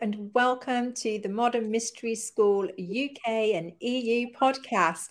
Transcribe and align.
And 0.00 0.30
welcome 0.32 0.92
to 0.92 1.18
the 1.18 1.28
Modern 1.28 1.70
Mystery 1.70 2.14
School 2.14 2.64
UK 2.64 3.26
and 3.26 3.72
EU 3.80 4.30
podcast. 4.32 5.08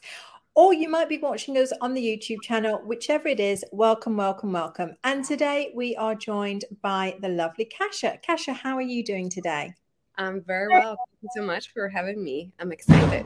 Or 0.55 0.73
you 0.73 0.87
might 0.87 1.10
be 1.10 1.18
watching 1.18 1.57
us 1.57 1.73
on 1.82 1.93
the 1.93 2.01
YouTube 2.01 2.41
channel, 2.41 2.82
whichever 2.86 3.27
it 3.27 3.39
is. 3.39 3.65
Welcome, 3.73 4.15
welcome, 4.15 4.54
welcome. 4.54 4.96
And 5.04 5.25
today 5.25 5.73
we 5.75 5.96
are 5.97 6.15
joined 6.15 6.65
by 6.82 7.18
the 7.21 7.27
lovely 7.27 7.65
Kasha. 7.65 8.18
Kasha, 8.25 8.54
how 8.54 8.77
are 8.77 8.82
you 8.82 9.04
doing 9.04 9.29
today? 9.29 9.73
I'm 10.18 10.41
very 10.41 10.69
well. 10.69 10.96
Thank 10.96 11.19
you 11.21 11.29
so 11.35 11.46
much 11.46 11.74
for 11.74 11.89
having 11.89 12.24
me. 12.24 12.54
I'm 12.60 12.71
excited. 12.71 13.25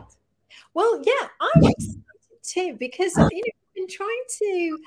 Well, 0.73 1.01
yeah, 1.05 1.27
I'm 1.39 1.63
excited 1.63 2.03
too 2.43 2.75
because 2.79 3.15
you 3.15 3.23
know, 3.23 3.27
I've 3.27 3.75
been 3.75 3.87
trying 3.87 4.23
to, 4.39 4.77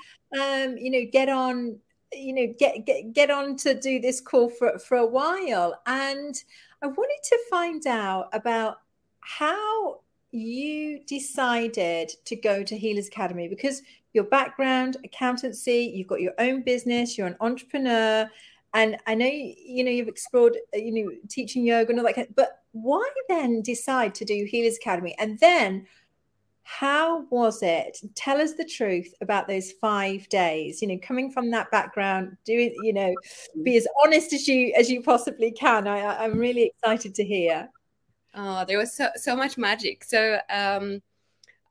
um, 0.41 0.77
you 0.77 0.91
know, 0.91 1.09
get 1.11 1.29
on 1.29 1.79
you 2.13 2.33
know 2.33 2.53
get 2.57 2.85
get 2.85 3.13
get 3.13 3.29
on 3.29 3.55
to 3.57 3.79
do 3.79 3.99
this 3.99 4.21
call 4.21 4.49
for 4.49 4.77
for 4.79 4.97
a 4.97 5.05
while 5.05 5.81
and 5.85 6.43
i 6.81 6.87
wanted 6.87 7.19
to 7.23 7.37
find 7.49 7.87
out 7.87 8.29
about 8.33 8.77
how 9.21 9.99
you 10.31 10.99
decided 11.07 12.11
to 12.25 12.35
go 12.35 12.63
to 12.63 12.77
healers 12.77 13.07
academy 13.07 13.47
because 13.47 13.81
your 14.13 14.25
background 14.25 14.97
accountancy 15.03 15.91
you've 15.95 16.07
got 16.07 16.21
your 16.21 16.33
own 16.39 16.61
business 16.61 17.17
you're 17.17 17.27
an 17.27 17.37
entrepreneur 17.39 18.29
and 18.73 18.97
i 19.07 19.15
know 19.15 19.25
you 19.25 19.83
know 19.83 19.91
you've 19.91 20.07
explored 20.07 20.57
uh, 20.73 20.77
you 20.77 20.91
know 20.91 21.11
teaching 21.29 21.65
yoga 21.65 21.89
and 21.89 21.99
all 21.99 22.05
that 22.05 22.35
but 22.35 22.61
why 22.75 23.07
then 23.29 23.61
decide 23.61 24.13
to 24.15 24.25
do 24.25 24.45
healers 24.45 24.77
academy? 24.77 25.15
And 25.17 25.39
then 25.39 25.87
how 26.67 27.25
was 27.29 27.61
it? 27.61 27.99
Tell 28.15 28.41
us 28.41 28.53
the 28.55 28.65
truth 28.65 29.13
about 29.21 29.47
those 29.47 29.71
five 29.73 30.27
days 30.29 30.81
you 30.81 30.87
know 30.87 30.97
coming 31.01 31.31
from 31.31 31.51
that 31.51 31.69
background 31.69 32.35
do 32.43 32.57
it 32.57 32.73
you 32.81 32.91
know 32.91 33.13
be 33.63 33.77
as 33.77 33.87
honest 34.03 34.33
as 34.33 34.47
you 34.47 34.73
as 34.75 34.89
you 34.89 35.01
possibly 35.03 35.51
can. 35.51 35.87
I, 35.87 36.23
i'm 36.23 36.37
really 36.39 36.63
excited 36.63 37.13
to 37.15 37.23
hear. 37.23 37.69
Oh 38.33 38.65
there 38.67 38.79
was 38.79 38.97
so, 38.97 39.09
so 39.15 39.35
much 39.35 39.59
magic. 39.59 40.03
So 40.03 40.39
um 40.49 41.01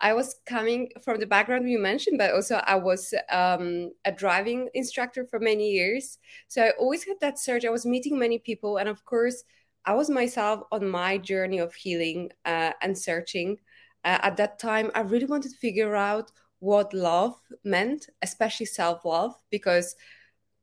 I 0.01 0.13
was 0.13 0.37
coming 0.47 0.91
from 1.03 1.19
the 1.19 1.27
background 1.27 1.69
you 1.69 1.79
mentioned, 1.79 2.19
but 2.19 2.33
also 2.33 2.57
I 2.57 2.77
was 2.77 3.15
um, 3.31 3.91
a 4.05 4.13
driving 4.13 4.69
instructor 4.75 5.25
for 5.25 5.39
many 5.39 5.71
years. 5.71 6.19
So 6.47 6.63
I 6.63 6.71
always 6.79 7.05
had 7.05 7.17
that 7.21 7.39
search. 7.39 7.65
I 7.65 7.71
was 7.71 7.87
meeting 7.87 8.19
many 8.19 8.39
people, 8.39 8.77
and 8.77 8.89
of 8.89 9.05
course, 9.07 9.45
I 9.87 9.95
was 9.95 10.11
myself 10.11 10.61
on 10.73 10.91
my 10.91 11.17
journey 11.17 11.59
of 11.59 11.75
healing 11.75 12.33
uh, 12.45 12.73
and 12.83 12.99
searching 12.99 13.59
uh, 14.05 14.19
at 14.23 14.37
that 14.37 14.59
time, 14.59 14.91
I 14.95 15.01
really 15.01 15.27
wanted 15.27 15.51
to 15.53 15.59
figure 15.59 15.95
out 15.97 16.31
what 16.59 16.95
love 16.95 17.37
meant, 17.65 18.09
especially 18.23 18.67
self 18.67 19.05
love, 19.05 19.35
because 19.51 19.97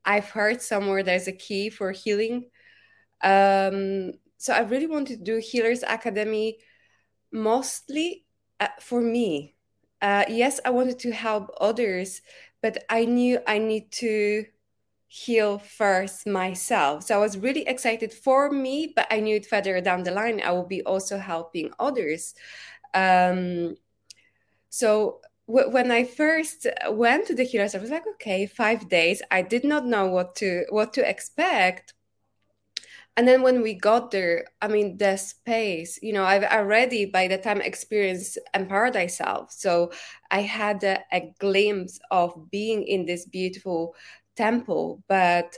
I've 0.05 0.29
heard 0.29 0.61
somewhere 0.61 1.03
there's 1.03 1.27
a 1.27 1.31
key 1.31 1.69
for 1.69 1.91
healing. 1.91 2.49
Um, 3.23 4.13
so 4.37 4.53
I 4.53 4.61
really 4.61 4.87
wanted 4.87 5.19
to 5.19 5.23
do 5.23 5.37
Healers 5.37 5.83
Academy 5.83 6.57
mostly 7.31 8.25
uh, 8.59 8.67
for 8.79 9.01
me. 9.01 9.55
Uh, 10.01 10.25
yes, 10.27 10.59
I 10.65 10.71
wanted 10.71 10.97
to 10.99 11.11
help 11.11 11.51
others, 11.61 12.21
but 12.61 12.83
I 12.89 13.05
knew 13.05 13.39
I 13.47 13.59
need 13.59 13.91
to 13.93 14.45
heal 15.07 15.59
first 15.59 16.25
myself. 16.25 17.03
So 17.03 17.15
I 17.15 17.19
was 17.19 17.37
really 17.37 17.67
excited 17.67 18.13
for 18.13 18.49
me, 18.49 18.93
but 18.95 19.07
I 19.11 19.19
knew 19.19 19.41
further 19.43 19.79
down 19.81 20.03
the 20.03 20.11
line 20.11 20.41
I 20.41 20.51
will 20.51 20.65
be 20.65 20.81
also 20.83 21.17
helping 21.17 21.71
others. 21.79 22.33
Um, 22.93 23.75
so 24.69 25.21
when 25.45 25.91
I 25.91 26.05
first 26.05 26.65
went 26.89 27.27
to 27.27 27.35
the 27.35 27.43
healers, 27.43 27.75
I 27.75 27.79
was 27.79 27.89
like, 27.89 28.07
okay, 28.15 28.45
five 28.45 28.87
days. 28.87 29.21
I 29.31 29.41
did 29.41 29.65
not 29.65 29.85
know 29.85 30.07
what 30.07 30.35
to 30.35 30.65
what 30.69 30.93
to 30.93 31.07
expect. 31.07 31.93
And 33.17 33.27
then 33.27 33.41
when 33.41 33.61
we 33.61 33.73
got 33.73 34.11
there, 34.11 34.45
I 34.61 34.69
mean, 34.69 34.97
the 34.97 35.17
space, 35.17 35.99
you 36.01 36.13
know, 36.13 36.23
I've 36.23 36.45
already 36.45 37.05
by 37.05 37.27
the 37.27 37.37
time 37.37 37.59
experienced 37.59 38.37
empowered 38.53 38.93
myself. 38.93 39.51
So 39.51 39.91
I 40.31 40.41
had 40.41 40.83
a, 40.85 40.99
a 41.11 41.33
glimpse 41.39 41.99
of 42.09 42.49
being 42.49 42.83
in 42.83 43.05
this 43.05 43.25
beautiful 43.25 43.95
temple, 44.37 45.03
but 45.09 45.57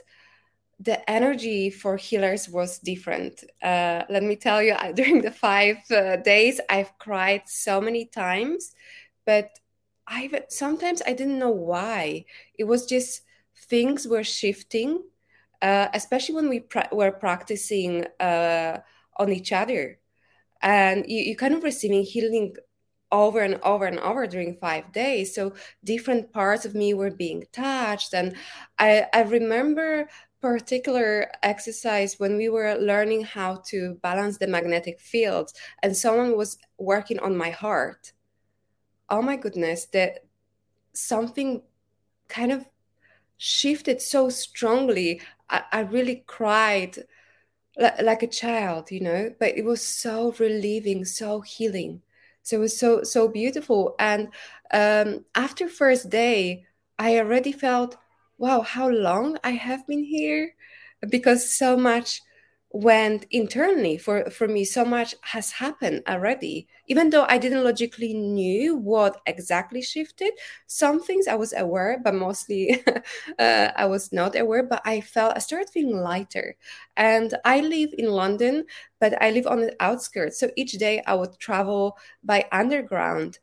the 0.80 1.08
energy 1.10 1.70
for 1.70 1.96
healers 1.96 2.48
was 2.48 2.78
different. 2.78 3.44
Uh, 3.62 4.02
let 4.08 4.22
me 4.22 4.36
tell 4.36 4.62
you, 4.62 4.74
during 4.94 5.22
the 5.22 5.30
five 5.30 5.78
uh, 5.90 6.16
days, 6.16 6.60
I've 6.68 6.96
cried 6.98 7.42
so 7.46 7.80
many 7.80 8.06
times, 8.06 8.72
but 9.26 9.50
I 10.06 10.30
sometimes 10.50 11.02
I 11.06 11.12
didn't 11.14 11.38
know 11.38 11.50
why. 11.50 12.26
It 12.58 12.64
was 12.64 12.86
just 12.86 13.22
things 13.68 14.06
were 14.06 14.24
shifting, 14.24 15.02
uh, 15.62 15.88
especially 15.94 16.34
when 16.34 16.48
we 16.48 16.60
pra- 16.60 16.88
were 16.92 17.12
practicing 17.12 18.06
uh, 18.20 18.80
on 19.16 19.32
each 19.32 19.52
other, 19.52 19.98
and 20.62 21.04
you, 21.08 21.22
you 21.22 21.36
kind 21.36 21.54
of 21.54 21.62
receiving 21.64 22.02
healing 22.02 22.56
over 23.12 23.40
and 23.40 23.60
over 23.62 23.86
and 23.86 24.00
over 24.00 24.26
during 24.26 24.56
five 24.56 24.92
days. 24.92 25.34
So 25.34 25.54
different 25.84 26.32
parts 26.32 26.64
of 26.64 26.74
me 26.74 26.94
were 26.94 27.10
being 27.10 27.44
touched, 27.52 28.14
and 28.14 28.34
I, 28.78 29.06
I 29.12 29.22
remember 29.22 30.08
particular 30.44 31.30
exercise 31.42 32.20
when 32.20 32.36
we 32.36 32.50
were 32.50 32.74
learning 32.74 33.24
how 33.24 33.56
to 33.64 33.94
balance 34.02 34.36
the 34.36 34.46
magnetic 34.46 35.00
fields 35.00 35.54
and 35.82 35.96
someone 35.96 36.36
was 36.36 36.58
working 36.76 37.18
on 37.20 37.34
my 37.34 37.48
heart. 37.48 38.12
Oh 39.08 39.22
my 39.22 39.36
goodness 39.36 39.86
that 39.94 40.26
something 40.92 41.62
kind 42.28 42.52
of 42.52 42.66
shifted 43.38 44.02
so 44.02 44.28
strongly. 44.28 45.22
I, 45.48 45.62
I 45.72 45.80
really 45.80 46.24
cried 46.26 46.98
like 48.02 48.22
a 48.22 48.28
child 48.28 48.90
you 48.90 49.00
know 49.00 49.34
but 49.40 49.56
it 49.58 49.64
was 49.64 49.82
so 49.82 50.34
relieving 50.38 51.06
so 51.06 51.40
healing. 51.40 52.02
So 52.42 52.58
it 52.58 52.60
was 52.60 52.78
so 52.78 53.02
so 53.02 53.28
beautiful. 53.28 53.94
And 53.98 54.28
um, 54.74 55.24
after 55.34 55.68
first 55.68 56.10
day 56.10 56.66
i 56.98 57.18
already 57.18 57.50
felt 57.50 57.96
wow, 58.38 58.60
how 58.62 58.88
long 58.88 59.38
I 59.44 59.52
have 59.52 59.86
been 59.86 60.04
here? 60.04 60.54
Because 61.08 61.56
so 61.56 61.76
much 61.76 62.20
went 62.70 63.24
internally 63.30 63.96
for, 63.96 64.28
for 64.30 64.48
me, 64.48 64.64
so 64.64 64.84
much 64.84 65.14
has 65.22 65.52
happened 65.52 66.02
already. 66.08 66.66
Even 66.88 67.10
though 67.10 67.24
I 67.28 67.38
didn't 67.38 67.62
logically 67.62 68.14
knew 68.14 68.74
what 68.74 69.20
exactly 69.26 69.80
shifted, 69.80 70.32
some 70.66 71.00
things 71.00 71.28
I 71.28 71.36
was 71.36 71.52
aware, 71.56 72.00
but 72.02 72.14
mostly 72.14 72.82
uh, 73.38 73.70
I 73.76 73.86
was 73.86 74.12
not 74.12 74.36
aware. 74.36 74.64
But 74.64 74.82
I 74.84 75.00
felt 75.00 75.36
I 75.36 75.38
started 75.38 75.70
feeling 75.70 76.00
lighter. 76.02 76.56
And 76.96 77.34
I 77.44 77.60
live 77.60 77.90
in 77.96 78.06
London, 78.06 78.64
but 78.98 79.20
I 79.22 79.30
live 79.30 79.46
on 79.46 79.60
the 79.60 79.76
outskirts. 79.78 80.40
So 80.40 80.50
each 80.56 80.72
day 80.72 81.02
I 81.06 81.14
would 81.14 81.38
travel 81.38 81.96
by 82.24 82.46
underground 82.50 83.38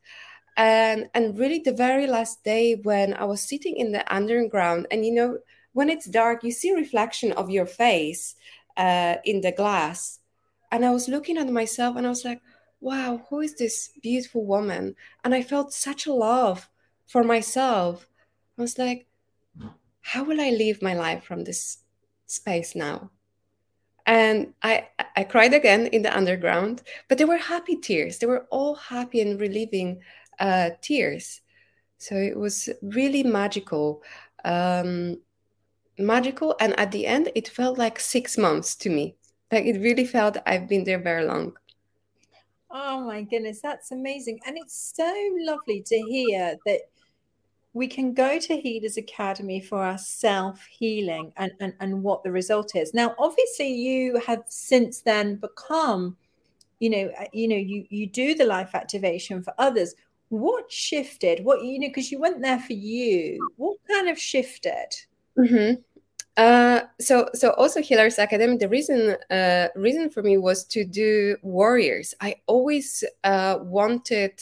and 0.56 1.08
and 1.14 1.38
really 1.38 1.58
the 1.58 1.72
very 1.72 2.06
last 2.06 2.44
day 2.44 2.74
when 2.82 3.14
i 3.14 3.24
was 3.24 3.40
sitting 3.40 3.76
in 3.76 3.92
the 3.92 4.14
underground 4.14 4.86
and 4.90 5.04
you 5.06 5.12
know 5.12 5.38
when 5.72 5.88
it's 5.88 6.06
dark 6.06 6.44
you 6.44 6.50
see 6.52 6.72
reflection 6.72 7.32
of 7.32 7.50
your 7.50 7.66
face 7.66 8.34
uh, 8.76 9.16
in 9.24 9.40
the 9.40 9.52
glass. 9.52 10.18
And 10.70 10.84
i 10.84 10.90
was 10.90 11.08
looking 11.08 11.36
at 11.38 11.48
myself 11.48 11.96
and 11.96 12.06
i 12.06 12.10
was 12.10 12.24
like 12.24 12.40
wow 12.80 13.22
who 13.28 13.40
is 13.40 13.54
this 13.54 13.90
beautiful 14.02 14.44
woman? 14.44 14.96
And 15.24 15.34
i 15.34 15.42
felt 15.42 15.72
such 15.72 16.06
a 16.06 16.12
love 16.12 16.68
for 17.06 17.22
myself. 17.22 18.06
I 18.58 18.62
was 18.62 18.78
like 18.78 19.06
how 20.00 20.24
will 20.24 20.40
i 20.40 20.50
live 20.50 20.82
my 20.82 20.94
life 20.94 21.24
from 21.24 21.44
this 21.44 21.78
space 22.26 22.74
now? 22.74 23.10
And 24.04 24.54
I, 24.64 24.88
I 25.14 25.22
cried 25.22 25.54
again 25.54 25.86
in 25.86 26.02
the 26.02 26.16
underground 26.16 26.82
but 27.08 27.18
they 27.18 27.24
were 27.24 27.36
happy 27.36 27.76
tears. 27.76 28.18
They 28.18 28.26
were 28.26 28.46
all 28.50 28.74
happy 28.74 29.20
and 29.20 29.40
relieving 29.40 30.00
uh, 30.42 30.70
tears. 30.82 31.40
So 31.98 32.16
it 32.16 32.36
was 32.36 32.68
really 32.82 33.22
magical. 33.22 34.02
Um, 34.44 35.18
magical. 35.98 36.56
And 36.60 36.78
at 36.78 36.90
the 36.90 37.06
end, 37.06 37.30
it 37.34 37.48
felt 37.48 37.78
like 37.78 38.00
six 38.00 38.36
months 38.36 38.74
to 38.76 38.90
me. 38.90 39.14
Like 39.52 39.64
it 39.66 39.80
really 39.80 40.04
felt 40.04 40.36
I've 40.44 40.68
been 40.68 40.84
there 40.84 40.98
very 40.98 41.24
long. 41.24 41.52
Oh 42.70 43.04
my 43.04 43.22
goodness, 43.22 43.60
that's 43.60 43.92
amazing. 43.92 44.40
And 44.46 44.56
it's 44.58 44.92
so 44.96 45.14
lovely 45.40 45.82
to 45.86 45.96
hear 45.96 46.56
that 46.66 46.80
we 47.74 47.86
can 47.86 48.12
go 48.12 48.38
to 48.38 48.56
Healers 48.56 48.96
Academy 48.96 49.60
for 49.60 49.82
our 49.82 49.98
self 49.98 50.64
healing 50.64 51.32
and, 51.36 51.52
and, 51.60 51.74
and 51.80 52.02
what 52.02 52.24
the 52.24 52.32
result 52.32 52.74
is. 52.74 52.92
Now, 52.94 53.14
obviously, 53.18 53.72
you 53.72 54.20
have 54.26 54.42
since 54.46 55.02
then 55.02 55.36
become 55.36 56.16
you 56.80 56.90
know 56.90 57.10
uh, 57.20 57.26
you 57.32 57.46
know 57.46 57.56
you 57.56 57.86
you 57.90 58.08
do 58.08 58.34
the 58.34 58.44
life 58.44 58.74
activation 58.74 59.40
for 59.40 59.54
others 59.56 59.94
what 60.32 60.72
shifted? 60.72 61.44
What 61.44 61.62
you 61.62 61.78
know 61.78 61.88
because 61.88 62.10
you 62.10 62.18
went 62.18 62.40
there 62.40 62.58
for 62.58 62.72
you. 62.72 63.38
What 63.56 63.76
kind 63.86 64.08
of 64.08 64.18
shifted? 64.18 64.88
Mm-hmm. 65.38 65.80
uh, 66.38 66.80
so 66.98 67.28
so 67.34 67.50
also 67.52 67.82
healers 67.82 68.18
academy 68.18 68.56
the 68.56 68.68
reason 68.68 69.16
uh, 69.30 69.68
reason 69.76 70.08
for 70.08 70.22
me 70.22 70.38
was 70.38 70.64
to 70.64 70.84
do 70.84 71.36
warriors. 71.42 72.14
I 72.22 72.36
always 72.46 73.04
uh, 73.24 73.58
wanted 73.60 74.40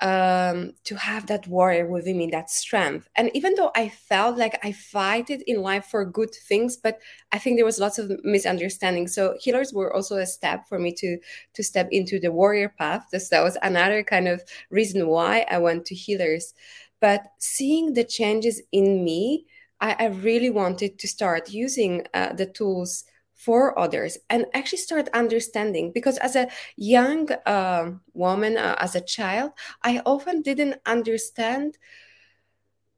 um, 0.00 0.72
to 0.84 0.96
have 0.96 1.26
that 1.26 1.46
warrior 1.46 1.86
within 1.86 2.18
me, 2.18 2.28
that 2.30 2.50
strength. 2.50 3.08
And 3.16 3.30
even 3.34 3.54
though 3.54 3.70
I 3.74 3.88
felt 3.88 4.38
like 4.38 4.58
I 4.64 4.72
fight 4.72 5.30
it 5.30 5.42
in 5.46 5.62
life 5.62 5.86
for 5.86 6.04
good 6.04 6.34
things, 6.34 6.76
but 6.76 6.98
I 7.32 7.38
think 7.38 7.56
there 7.56 7.64
was 7.64 7.78
lots 7.78 7.98
of 7.98 8.10
misunderstanding. 8.24 9.08
So 9.08 9.36
healers 9.40 9.72
were 9.72 9.94
also 9.94 10.16
a 10.16 10.26
step 10.26 10.66
for 10.68 10.78
me 10.78 10.92
to 10.94 11.18
to 11.54 11.62
step 11.62 11.88
into 11.90 12.18
the 12.18 12.32
warrior 12.32 12.74
path. 12.78 13.06
This 13.12 13.28
that 13.28 13.42
was 13.42 13.58
another 13.62 14.02
kind 14.02 14.28
of 14.28 14.42
reason 14.70 15.06
why 15.08 15.46
I 15.50 15.58
went 15.58 15.84
to 15.86 15.94
healers. 15.94 16.54
But 17.00 17.26
seeing 17.38 17.94
the 17.94 18.04
changes 18.04 18.62
in 18.72 19.04
me, 19.04 19.46
I, 19.80 19.96
I 19.98 20.06
really 20.06 20.50
wanted 20.50 20.98
to 20.98 21.08
start 21.08 21.50
using 21.50 22.06
uh, 22.12 22.34
the 22.34 22.46
tools 22.46 23.04
for 23.44 23.78
others 23.78 24.18
and 24.28 24.44
actually 24.52 24.78
start 24.78 25.08
understanding. 25.14 25.92
Because 25.92 26.18
as 26.18 26.36
a 26.36 26.48
young 26.76 27.30
uh, 27.46 27.90
woman 28.14 28.56
uh, 28.56 28.76
as 28.78 28.94
a 28.94 29.00
child 29.00 29.52
i 29.82 30.00
often 30.04 30.42
didn't 30.42 30.76
understand 30.86 31.78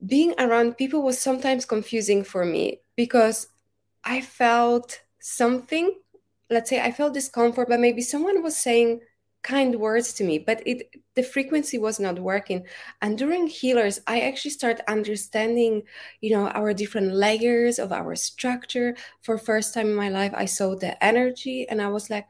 being 0.04 0.34
around 0.38 0.76
people 0.76 1.02
was 1.02 1.18
sometimes 1.18 1.64
confusing 1.64 2.24
for 2.24 2.44
me 2.44 2.80
because 2.96 3.48
i 4.04 4.20
felt 4.20 5.00
something 5.20 5.94
let's 6.50 6.68
say 6.70 6.80
i 6.80 6.90
felt 6.90 7.14
discomfort 7.14 7.68
but 7.68 7.80
maybe 7.80 8.02
someone 8.02 8.42
was 8.42 8.56
saying 8.56 9.00
kind 9.42 9.76
words 9.76 10.12
to 10.14 10.24
me 10.24 10.38
but 10.38 10.62
it 10.66 10.88
the 11.14 11.22
frequency 11.22 11.76
was 11.78 12.00
not 12.00 12.18
working. 12.18 12.64
And 13.02 13.18
during 13.18 13.46
healers 13.46 14.00
i 14.06 14.20
actually 14.20 14.52
start 14.52 14.80
understanding 14.88 15.82
you 16.20 16.30
know 16.34 16.48
our 16.48 16.72
different 16.74 17.14
layers 17.14 17.78
of 17.78 17.92
our 17.92 18.14
structure. 18.16 18.96
For 19.22 19.38
first 19.38 19.74
time 19.74 19.88
in 19.88 19.94
my 19.94 20.08
life 20.08 20.32
i 20.34 20.44
saw 20.46 20.74
the 20.76 21.02
energy 21.04 21.66
and 21.68 21.82
i 21.82 21.88
was 21.88 22.10
like 22.10 22.26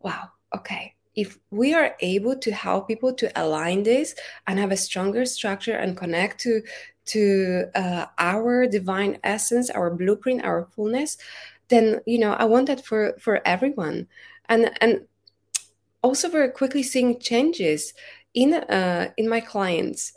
wow 0.00 0.30
okay. 0.54 0.94
If 1.14 1.38
we 1.50 1.72
are 1.74 1.96
able 2.00 2.36
to 2.36 2.52
help 2.52 2.88
people 2.88 3.12
to 3.14 3.32
align 3.40 3.82
this 3.84 4.14
and 4.46 4.58
have 4.58 4.70
a 4.70 4.76
stronger 4.76 5.24
structure 5.24 5.72
and 5.76 5.96
connect 5.96 6.40
to 6.42 6.62
to 7.06 7.66
uh, 7.74 8.06
our 8.18 8.66
divine 8.66 9.18
essence 9.24 9.70
our 9.70 9.90
blueprint 9.94 10.44
our 10.44 10.66
fullness 10.74 11.16
then 11.68 12.00
you 12.06 12.18
know 12.18 12.32
i 12.34 12.44
want 12.44 12.66
that 12.68 12.84
for 12.84 13.16
for 13.20 13.40
everyone. 13.46 14.06
And 14.48 14.70
and 14.80 15.06
also 16.06 16.28
very 16.28 16.50
quickly 16.50 16.82
seeing 16.82 17.18
changes 17.20 17.92
in 18.34 18.54
uh, 18.54 19.10
in 19.16 19.28
my 19.28 19.40
clients 19.40 20.12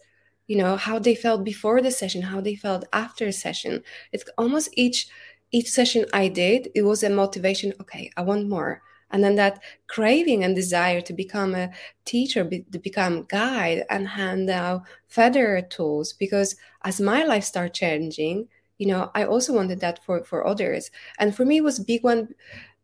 you 0.48 0.58
know 0.58 0.76
how 0.76 0.98
they 1.00 1.16
felt 1.16 1.44
before 1.44 1.82
the 1.82 1.92
session 1.92 2.22
how 2.24 2.42
they 2.42 2.56
felt 2.56 2.86
after 2.94 3.28
a 3.28 3.32
session. 3.34 3.84
It's 4.12 4.26
almost 4.38 4.70
each 4.76 5.08
each 5.52 5.70
session 5.70 6.06
i 6.14 6.28
did 6.28 6.70
it 6.76 6.84
was 6.84 7.02
a 7.04 7.10
motivation 7.10 7.74
okay 7.82 8.12
i 8.18 8.22
want 8.22 8.50
more. 8.50 8.82
And 9.12 9.24
then 9.24 9.36
that 9.38 9.60
craving 9.88 10.44
and 10.44 10.56
desire 10.56 11.02
to 11.02 11.14
become 11.14 11.56
a 11.56 11.72
teacher 12.06 12.44
be, 12.44 12.62
to 12.72 12.78
become 12.78 13.26
guide 13.28 13.84
and 13.90 14.08
hand 14.10 14.50
out 14.52 14.84
feather 15.08 15.62
tools 15.64 16.14
because 16.14 16.56
as 16.84 17.02
my 17.02 17.24
life 17.24 17.44
started 17.44 17.74
changing 17.74 18.48
you 18.78 18.88
know 18.88 19.10
i 19.16 19.24
also 19.24 19.52
wanted 19.54 19.80
that 19.82 20.04
for 20.06 20.24
for 20.24 20.46
others. 20.46 20.92
And 21.20 21.36
for 21.36 21.46
me 21.46 21.58
it 21.58 21.64
was 21.64 21.80
big 21.80 22.04
one 22.04 22.22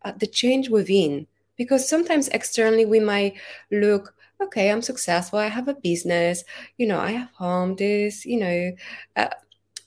uh, 0.04 0.14
the 0.18 0.28
change 0.28 0.70
within 0.70 1.28
because 1.58 1.88
sometimes 1.88 2.28
externally 2.30 2.86
we 2.86 3.00
might 3.00 3.34
look 3.72 4.14
okay 4.42 4.70
i'm 4.70 4.82
successful 4.82 5.40
i 5.40 5.48
have 5.48 5.68
a 5.68 5.76
business 5.76 6.44
you 6.78 6.88
know 6.88 7.00
i 7.00 7.12
have 7.12 7.32
home 7.32 7.76
this 7.76 8.26
you 8.26 8.40
know 8.40 8.72
uh, 9.16 9.30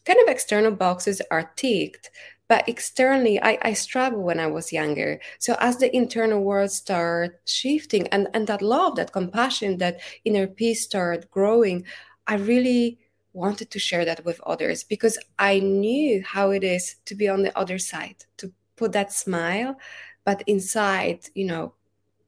kind 0.04 0.18
of 0.22 0.28
external 0.28 0.72
boxes 0.72 1.20
are 1.30 1.52
ticked 1.56 2.10
but 2.48 2.66
externally 2.66 3.40
I, 3.42 3.58
I 3.62 3.72
struggle 3.74 4.22
when 4.22 4.40
i 4.40 4.46
was 4.46 4.72
younger. 4.72 5.20
So 5.38 5.54
as 5.60 5.76
the 5.76 5.94
internal 5.94 6.42
world 6.42 6.70
start 6.70 7.40
shifting 7.44 8.08
and, 8.08 8.28
and 8.32 8.46
that 8.46 8.62
love 8.62 8.96
that 8.96 9.12
compassion 9.12 9.78
that 9.78 10.00
inner 10.24 10.46
peace 10.46 10.82
start 10.82 11.30
growing 11.30 11.84
i 12.26 12.34
really 12.34 12.98
wanted 13.34 13.70
to 13.70 13.78
share 13.78 14.04
that 14.06 14.24
with 14.24 14.40
others 14.46 14.82
because 14.82 15.18
i 15.38 15.60
knew 15.60 16.22
how 16.24 16.50
it 16.50 16.64
is 16.64 16.96
to 17.04 17.14
be 17.14 17.28
on 17.28 17.42
the 17.42 17.56
other 17.56 17.78
side 17.78 18.16
to 18.38 18.50
put 18.76 18.92
that 18.92 19.12
smile 19.12 19.76
but 20.24 20.42
inside 20.46 21.20
you 21.34 21.44
know 21.44 21.74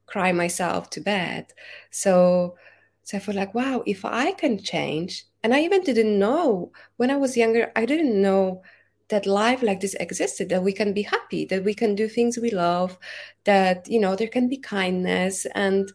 cry 0.07 0.33
myself 0.33 0.91
to 0.91 1.01
bed. 1.01 1.53
So 1.91 2.57
so 3.03 3.17
i 3.17 3.21
felt 3.21 3.37
like 3.37 3.55
wow 3.55 3.83
if 3.87 4.05
i 4.05 4.33
can 4.33 4.63
change 4.63 5.25
and 5.43 5.55
i 5.55 5.61
even 5.61 5.83
didn't 5.83 6.19
know 6.19 6.71
when 6.97 7.11
i 7.11 7.17
was 7.17 7.37
younger 7.37 7.73
i 7.75 7.85
didn't 7.85 8.21
know 8.21 8.63
that 9.09 9.27
life 9.27 9.63
like 9.63 9.81
this 9.81 9.95
existed 9.95 10.49
that 10.49 10.63
we 10.63 10.73
can 10.73 10.93
be 10.93 11.03
happy 11.03 11.45
that 11.45 11.65
we 11.65 11.75
can 11.75 11.95
do 11.97 12.09
things 12.09 12.39
we 12.39 12.51
love 12.51 12.99
that 13.45 13.89
you 13.89 13.99
know 13.99 14.15
there 14.15 14.29
can 14.29 14.49
be 14.49 14.57
kindness 14.57 15.47
and 15.55 15.93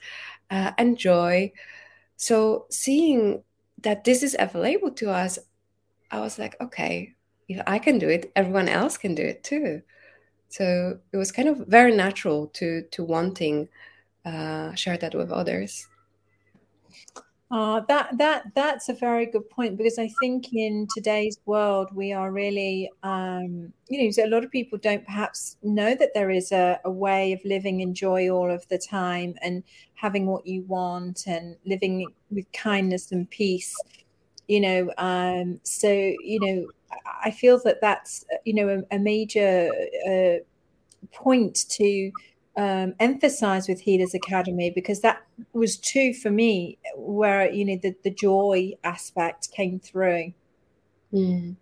uh, 0.51 0.71
and 0.77 0.97
joy. 0.97 1.51
So 2.17 2.65
seeing 2.69 3.43
that 3.81 4.03
this 4.03 4.23
is 4.23 4.35
available 4.39 4.91
to 4.91 5.09
us 5.09 5.37
i 6.11 6.19
was 6.19 6.39
like 6.39 6.55
okay 6.61 7.13
if 7.47 7.61
i 7.67 7.77
can 7.77 7.99
do 7.99 8.09
it 8.09 8.31
everyone 8.35 8.69
else 8.69 8.97
can 8.97 9.15
do 9.15 9.23
it 9.23 9.43
too 9.43 9.81
so 10.55 10.97
it 11.11 11.17
was 11.17 11.31
kind 11.31 11.49
of 11.49 11.57
very 11.67 11.95
natural 11.95 12.47
to 12.47 12.83
to 12.91 13.03
wanting 13.03 13.67
uh, 14.25 14.73
share 14.75 14.97
that 14.97 15.13
with 15.13 15.31
others 15.31 15.87
uh, 17.51 17.79
that 17.87 18.17
that 18.17 18.43
that's 18.55 18.89
a 18.89 18.93
very 18.93 19.27
good 19.27 19.47
point 19.51 19.77
because 19.77 19.99
I 19.99 20.09
think 20.19 20.51
in 20.51 20.87
today's 20.95 21.37
world 21.45 21.89
we 21.93 22.11
are 22.11 22.31
really, 22.31 22.89
um, 23.03 23.71
you 23.87 24.03
know, 24.03 24.11
so 24.11 24.25
a 24.25 24.27
lot 24.27 24.43
of 24.43 24.49
people 24.49 24.79
don't 24.79 25.05
perhaps 25.05 25.57
know 25.61 25.93
that 25.93 26.09
there 26.15 26.31
is 26.31 26.51
a, 26.51 26.79
a, 26.85 26.89
way 26.89 27.33
of 27.33 27.39
living 27.45 27.81
in 27.81 27.93
joy 27.93 28.29
all 28.29 28.49
of 28.49 28.67
the 28.69 28.79
time 28.79 29.35
and 29.43 29.63
having 29.93 30.25
what 30.25 30.47
you 30.47 30.63
want 30.63 31.27
and 31.27 31.55
living 31.65 32.07
with 32.31 32.51
kindness 32.51 33.11
and 33.11 33.29
peace. 33.29 33.75
You 34.47 34.61
know, 34.61 34.91
um, 34.97 35.59
so 35.63 35.87
you 35.89 36.39
know, 36.39 36.67
I 37.23 37.31
feel 37.31 37.59
that 37.63 37.81
that's 37.81 38.25
you 38.43 38.53
know 38.53 38.69
a, 38.91 38.95
a 38.95 38.99
major 38.99 39.71
uh, 40.07 40.43
point 41.11 41.65
to 41.69 42.11
um, 42.57 42.93
emphasize 42.99 43.67
with 43.67 43.79
Healers 43.81 44.13
Academy 44.13 44.71
because 44.71 45.01
that 45.01 45.21
was 45.53 45.77
too 45.77 46.13
for 46.13 46.31
me 46.31 46.77
where 46.95 47.51
you 47.51 47.65
know 47.65 47.77
the, 47.81 47.95
the 48.03 48.11
joy 48.11 48.73
aspect 48.83 49.51
came 49.51 49.79
through. 49.79 50.33
Mm. 51.13 51.55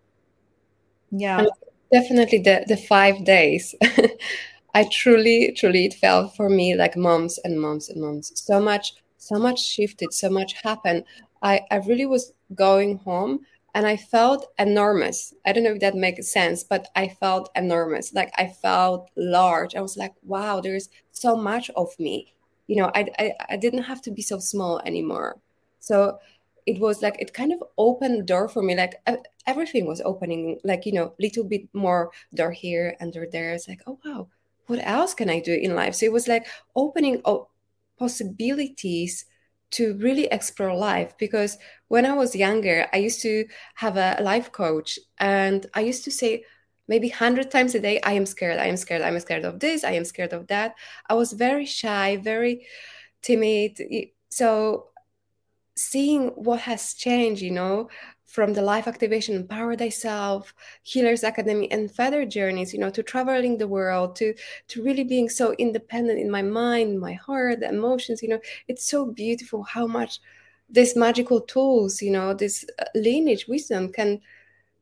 Yeah, 1.12 1.40
and 1.40 1.50
definitely 1.92 2.40
the 2.40 2.66
the 2.68 2.78
five 2.78 3.24
days. 3.24 3.76
I 4.76 4.86
truly, 4.92 5.54
truly, 5.56 5.86
it 5.86 5.94
felt 5.94 6.36
for 6.36 6.50
me 6.50 6.76
like 6.76 6.98
months 6.98 7.40
and 7.44 7.62
months 7.62 7.90
and 7.90 8.02
months. 8.02 8.32
So 8.44 8.60
much, 8.60 8.94
so 9.18 9.38
much 9.38 9.64
shifted, 9.64 10.14
so 10.14 10.30
much 10.30 10.54
happened. 10.64 11.04
I, 11.44 11.62
I 11.70 11.78
really 11.78 12.08
was 12.08 12.34
going 12.56 12.98
home 12.98 13.46
and 13.74 13.88
I 13.88 13.98
felt 13.98 14.48
enormous. 14.60 15.34
I 15.46 15.52
don't 15.52 15.64
know 15.64 15.72
if 15.72 15.80
that 15.80 15.96
makes 15.96 16.32
sense, 16.32 16.64
but 16.64 16.88
I 16.96 17.08
felt 17.08 17.50
enormous. 17.56 18.14
Like 18.14 18.32
I 18.38 18.48
felt 18.48 19.10
large. 19.16 19.76
I 19.76 19.82
was 19.82 19.98
like, 19.98 20.14
wow, 20.24 20.62
there's 20.62 20.90
so 21.12 21.36
much 21.36 21.70
of 21.76 21.98
me. 22.00 22.34
You 22.68 22.78
know, 22.78 22.92
I, 22.94 23.08
I, 23.20 23.34
I 23.50 23.58
didn't 23.58 23.84
have 23.84 24.02
to 24.04 24.12
be 24.12 24.22
so 24.22 24.40
small 24.40 24.80
anymore. 24.86 25.40
So 25.80 26.20
it 26.66 26.80
was 26.80 27.02
like 27.02 27.16
it 27.20 27.34
kind 27.34 27.52
of 27.52 27.64
opened 27.78 28.20
the 28.20 28.24
door 28.24 28.48
for 28.48 28.62
me. 28.62 28.76
Like 28.76 29.02
everything 29.48 29.86
was 29.86 30.02
opening. 30.02 30.60
Like 30.64 30.86
you 30.86 30.94
know, 30.94 31.14
little 31.20 31.44
bit 31.44 31.68
more 31.74 32.12
door 32.34 32.52
here 32.52 32.96
and 33.00 33.12
door 33.12 33.28
there. 33.32 33.54
It's 33.54 33.68
like, 33.68 33.82
oh 33.88 34.00
wow, 34.06 34.28
what 34.68 34.80
else 34.84 35.14
can 35.14 35.30
I 35.30 35.40
do 35.40 35.54
in 35.54 35.76
life? 35.76 35.96
So 35.96 36.06
it 36.06 36.14
was 36.14 36.28
like 36.28 36.46
opening 36.76 37.22
up 37.26 37.50
possibilities 37.98 39.26
to 39.74 39.96
really 39.96 40.26
explore 40.26 40.76
life 40.76 41.16
because 41.18 41.58
when 41.88 42.06
I 42.06 42.14
was 42.14 42.36
younger, 42.36 42.88
I 42.94 42.98
used 42.98 43.22
to 43.22 43.46
have 43.76 43.98
a 43.98 44.18
life 44.22 44.52
coach 44.52 45.00
and 45.20 45.66
I 45.74 45.82
used 45.82 46.04
to 46.06 46.12
say 46.12 46.44
maybe 46.88 47.10
100 47.10 47.50
times 47.50 47.76
a 47.76 47.80
day, 47.80 48.00
I 48.02 48.14
am 48.14 48.26
scared, 48.26 48.60
I 48.60 48.66
am 48.66 48.78
scared, 48.78 49.02
I'm 49.02 49.20
scared 49.20 49.46
of 49.46 49.60
this, 49.60 49.84
I 49.84 49.92
am 49.92 50.06
scared 50.06 50.34
of 50.34 50.48
that. 50.48 50.76
I 51.10 51.14
was 51.16 51.34
very 51.34 51.66
shy, 51.66 52.18
very 52.18 52.68
timid. 53.22 53.80
So 54.30 54.90
seeing 55.76 56.30
what 56.30 56.62
has 56.62 56.94
changed, 56.94 57.42
you 57.42 57.52
know, 57.52 57.90
from 58.34 58.54
the 58.54 58.62
life 58.64 58.88
activation 58.88 59.36
empower 59.36 59.76
thyself 59.76 60.56
healers 60.82 61.24
academy 61.24 61.72
and 61.72 61.92
feather 61.92 62.26
journeys 62.26 62.74
you 62.74 62.80
know 62.80 62.90
to 62.90 63.04
traveling 63.04 63.58
the 63.60 63.68
world 63.68 64.16
to 64.16 64.34
to 64.68 64.84
really 64.84 65.04
being 65.04 65.30
so 65.30 65.54
independent 65.60 66.20
in 66.20 66.32
my 66.32 66.42
mind 66.42 67.00
my 67.00 67.14
heart 67.14 67.60
the 67.60 67.70
emotions 67.70 68.24
you 68.24 68.30
know. 68.30 68.42
It's 68.68 68.90
so 68.90 69.06
beautiful 69.06 69.62
how 69.62 69.86
much 69.86 70.20
these 70.68 70.96
magical 70.96 71.42
tools 71.42 72.02
you 72.02 72.10
know 72.12 72.34
this 72.34 72.66
uh, 72.80 72.86
lineage 72.96 73.48
wisdom 73.48 73.92
can 73.94 74.20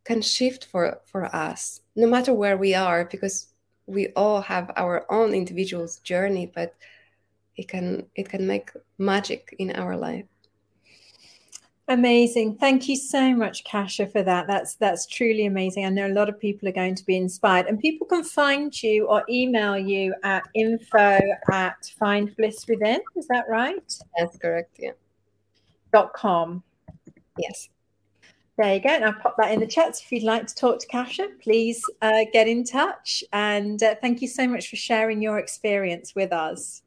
can 0.06 0.22
shift 0.22 0.66
for 0.72 1.02
for 1.04 1.24
us 1.36 1.82
no 1.96 2.08
matter 2.08 2.34
where 2.34 2.58
we 2.58 2.74
are 2.74 3.04
because 3.04 3.48
we 3.86 4.08
all 4.16 4.40
have 4.42 4.72
our 4.78 5.06
own 5.12 5.34
individual 5.34 5.88
journey 6.04 6.50
but 6.56 6.74
it 7.58 7.68
can 7.68 8.08
it 8.16 8.30
can 8.30 8.48
make 8.48 8.72
magic 8.98 9.54
in 9.60 9.72
our 9.76 9.98
life 9.98 10.26
Amazing. 11.92 12.56
Thank 12.56 12.88
you 12.88 12.96
so 12.96 13.36
much, 13.36 13.66
Kasha, 13.66 14.08
for 14.08 14.24
that. 14.24 14.48
That's 14.48 14.76
that's 14.76 15.06
truly 15.06 15.46
amazing. 15.46 15.86
I 15.86 15.90
know 15.90 16.08
a 16.08 16.18
lot 16.20 16.30
of 16.30 16.40
people 16.40 16.70
are 16.70 16.72
going 16.72 16.96
to 16.96 17.06
be 17.06 17.18
inspired. 17.18 17.66
And 17.66 17.78
people 17.82 18.08
can 18.08 18.24
find 18.24 18.72
you 18.82 19.08
or 19.08 19.26
email 19.28 19.78
you 19.78 20.16
at 20.24 20.44
info 20.56 21.20
at 21.52 21.92
find 22.00 22.34
bliss 22.38 22.66
within. 22.66 23.02
Is 23.18 23.28
that 23.28 23.44
right? 23.50 23.94
That's 24.18 24.38
correct. 24.38 24.78
Yeah. 24.80 24.92
Dot 25.92 26.14
com. 26.14 26.64
Yes. 27.38 27.68
There 28.58 28.74
you 28.74 28.80
go. 28.80 28.90
And 28.90 29.04
I'll 29.04 29.14
pop 29.14 29.36
that 29.38 29.52
in 29.52 29.60
the 29.60 29.68
chat. 29.68 29.98
So 29.98 30.04
if 30.06 30.12
you'd 30.14 30.24
like 30.24 30.48
to 30.48 30.56
talk 30.56 30.80
to 30.80 30.88
Kasha, 30.88 31.28
please 31.44 31.84
uh, 32.02 32.24
get 32.32 32.48
in 32.48 32.64
touch. 32.64 33.22
And 33.34 33.84
uh, 33.84 33.96
thank 34.00 34.22
you 34.22 34.30
so 34.30 34.48
much 34.48 34.70
for 34.70 34.78
sharing 34.78 35.22
your 35.22 35.40
experience 35.40 36.16
with 36.16 36.32
us. 36.32 36.84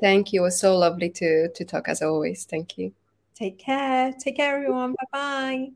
Thank 0.00 0.32
you. 0.32 0.40
It 0.40 0.44
was 0.46 0.58
so 0.58 0.76
lovely 0.76 1.10
to 1.10 1.50
to 1.50 1.64
talk 1.64 1.86
as 1.86 2.02
always. 2.02 2.46
Thank 2.46 2.78
you. 2.78 2.92
Take 3.40 3.58
care. 3.58 4.12
Take 4.12 4.36
care, 4.36 4.54
everyone. 4.56 4.92
Bye 4.92 5.06
bye. 5.12 5.68